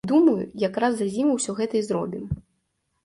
Думаю, 0.09 0.45
як 0.61 0.79
раз 0.83 0.97
за 1.01 1.07
зіму 1.17 1.31
ўсё 1.35 1.51
гэта 1.59 1.73
і 1.81 1.85
зробім. 1.89 2.25